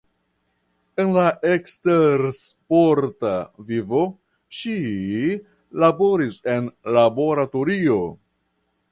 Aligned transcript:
En 1.01 1.09
la 1.15 1.23
ekstersporta 1.55 3.33
vivo 3.67 4.01
ŝi 4.61 4.73
laboris 5.83 6.39
en 6.55 6.71
laboratorio. 6.97 7.99